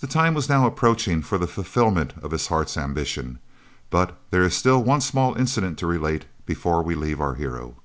[0.00, 3.38] The time was now approaching for the fulfilment of his heart's ambition,
[3.88, 7.76] but there is still one small incident to relate before we leave our hero.